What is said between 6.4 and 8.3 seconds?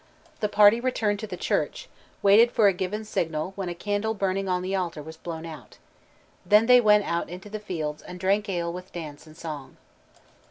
Then they went out into the fields, and